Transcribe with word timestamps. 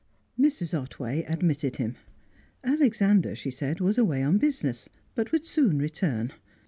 Mrs. 0.39 0.73
Otway 0.73 1.21
admitted 1.25 1.75
him; 1.75 1.95
Alexander, 2.63 3.35
she 3.35 3.51
said, 3.51 3.79
was 3.79 3.99
away 3.99 4.23
on 4.23 4.39
business, 4.39 4.89
but 5.13 5.31
would 5.31 5.45
soon 5.45 5.77
return. 5.77 6.33